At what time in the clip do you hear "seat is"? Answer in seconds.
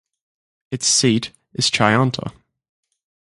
0.87-1.69